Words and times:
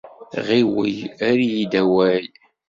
Ɣiwel, 0.47 0.97
err-iyi-d 1.27 1.73
awal! 1.81 2.25